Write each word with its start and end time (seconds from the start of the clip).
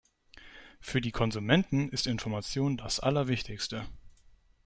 Für 0.79 0.99
die 0.99 1.11
Konsumenten 1.11 1.89
ist 1.89 2.07
Information 2.07 2.75
das 2.75 2.99
allerwichtigste. 2.99 3.85